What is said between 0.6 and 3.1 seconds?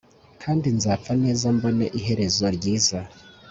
nzapfa neza mbone iherezo ryiza